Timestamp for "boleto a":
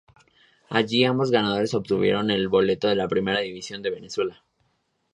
2.47-2.95